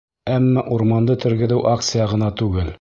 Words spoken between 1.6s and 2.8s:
акция ғына түгел.